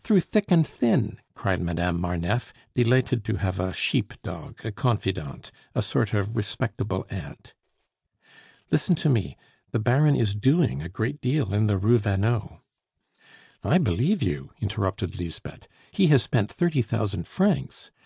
[0.00, 5.50] "Through thick and thin!" cried Madame Marneffe, delighted to have a sheep dog, a confidante,
[5.74, 7.52] a sort of respectable aunt.
[8.70, 9.36] "Listen to me;
[9.72, 12.62] the Baron is doing a great deal in the Rue Vanneau"
[13.62, 15.68] "I believe you!" interrupted Lisbeth.
[15.90, 17.90] "He has spent thirty thousand francs!